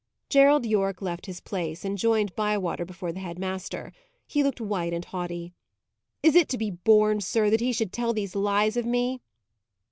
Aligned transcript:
Gerald 0.29 0.65
Yorke 0.65 1.03
left 1.03 1.27
his 1.27 1.39
place, 1.41 1.85
and 1.85 1.95
joined 1.95 2.35
Bywater 2.35 2.85
before 2.85 3.11
the 3.11 3.19
head 3.19 3.37
master. 3.37 3.93
He 4.25 4.41
looked 4.41 4.59
white 4.59 4.93
and 4.93 5.05
haughty. 5.05 5.53
"Is 6.23 6.33
it 6.33 6.49
to 6.49 6.57
be 6.57 6.71
borne, 6.71 7.21
sir, 7.21 7.51
that 7.51 7.61
he 7.61 7.71
should 7.71 7.93
tell 7.93 8.11
these 8.11 8.33
lies 8.35 8.75
of 8.77 8.85
me?" 8.87 9.21